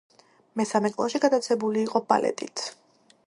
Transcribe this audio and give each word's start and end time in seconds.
მესამე 0.61 0.91
კლასში 0.95 1.21
გატაცებული 1.27 1.85
იყო 1.89 2.03
ბალეტით. 2.13 2.65